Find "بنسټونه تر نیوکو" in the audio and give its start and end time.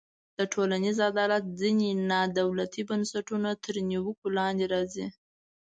2.89-4.25